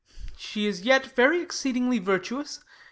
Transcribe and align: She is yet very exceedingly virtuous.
She 0.35 0.65
is 0.65 0.81
yet 0.81 1.13
very 1.15 1.43
exceedingly 1.43 1.99
virtuous. 1.99 2.63